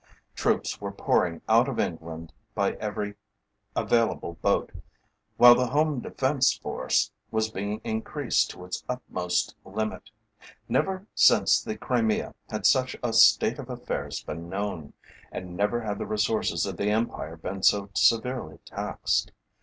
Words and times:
Troops 0.33 0.81
were 0.81 0.91
pouring 0.91 1.43
out 1.47 1.69
of 1.69 1.79
England 1.79 2.33
by 2.55 2.71
every 2.77 3.13
available 3.75 4.33
boat, 4.41 4.71
while 5.37 5.53
the 5.53 5.67
Home 5.67 5.99
Defence 5.99 6.57
Force 6.57 7.11
was 7.29 7.51
being 7.51 7.79
increased 7.83 8.49
to 8.49 8.65
its 8.65 8.83
utmost 8.89 9.55
limit. 9.63 10.09
Never 10.67 11.05
since 11.13 11.61
the 11.61 11.77
Crimea 11.77 12.33
had 12.49 12.65
such 12.65 12.95
a 13.03 13.13
state 13.13 13.59
of 13.59 13.69
affairs 13.69 14.23
been 14.23 14.49
known, 14.49 14.93
and 15.31 15.55
never 15.55 15.81
had 15.81 15.99
the 15.99 16.07
resources 16.07 16.65
of 16.65 16.77
the 16.77 16.89
Empire 16.89 17.37
been 17.37 17.61
so 17.61 17.91
severely 17.93 18.57
taxed. 18.65 19.31